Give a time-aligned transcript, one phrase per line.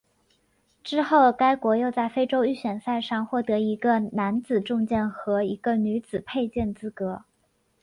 [0.83, 7.21] 之后该国又在非洲预选赛上获得一个男子重剑和一个女子佩剑资格。